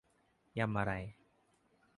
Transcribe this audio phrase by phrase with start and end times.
[0.57, 0.91] ยำอะไร